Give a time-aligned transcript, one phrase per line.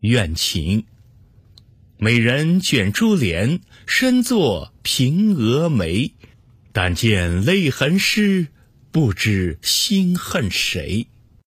[0.00, 0.84] 怨情。
[1.98, 6.12] 美人卷珠帘，身坐平蛾眉，
[6.72, 8.48] 但见泪痕湿，
[8.92, 11.08] 不知心恨谁。